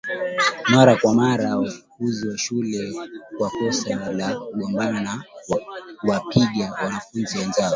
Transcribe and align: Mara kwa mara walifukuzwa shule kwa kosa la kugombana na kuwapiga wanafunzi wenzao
Mara 0.69 0.95
kwa 0.97 1.13
mara 1.13 1.57
walifukuzwa 1.57 2.37
shule 2.37 2.93
kwa 3.37 3.49
kosa 3.49 4.11
la 4.11 4.35
kugombana 4.39 5.01
na 5.01 5.23
kuwapiga 5.99 6.71
wanafunzi 6.81 7.37
wenzao 7.37 7.69